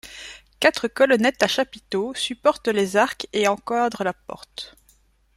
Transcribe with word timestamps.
Quatre 0.59 0.87
colonnettes 0.87 1.43
à 1.43 1.47
chapiteaux 1.47 2.15
supportent 2.15 2.69
les 2.69 2.97
arcs 2.97 3.27
et 3.33 3.47
encadrent 3.47 4.03
la 4.03 4.13
porte. 4.13 4.75